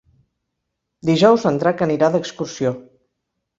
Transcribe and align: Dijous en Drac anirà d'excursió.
Dijous 1.09 1.45
en 1.51 1.61
Drac 1.65 1.85
anirà 1.89 2.11
d'excursió. 2.19 2.75